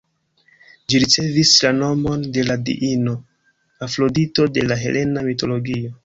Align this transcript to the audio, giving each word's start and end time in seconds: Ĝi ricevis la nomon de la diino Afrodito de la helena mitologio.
Ĝi 0.91 0.99
ricevis 1.01 1.49
la 1.65 1.73
nomon 1.81 2.23
de 2.37 2.45
la 2.47 2.55
diino 2.69 3.13
Afrodito 3.89 4.47
de 4.55 4.65
la 4.71 4.79
helena 4.85 5.25
mitologio. 5.29 5.93